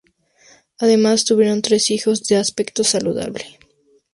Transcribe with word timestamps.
Además, 0.79 1.25
tuvieron 1.25 1.61
tres 1.61 1.91
hijos 1.91 2.23
de 2.23 2.37
aspecto 2.37 2.83
saludable. 2.83 3.59